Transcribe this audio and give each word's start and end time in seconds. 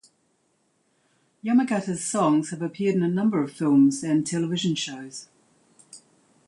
Yamagata's 1.45 2.03
songs 2.03 2.49
have 2.49 2.63
appeared 2.63 2.95
in 2.95 3.03
a 3.03 3.07
number 3.07 3.43
of 3.43 3.51
films 3.53 4.01
and 4.03 4.25
television 4.25 4.73
shows. 4.73 5.29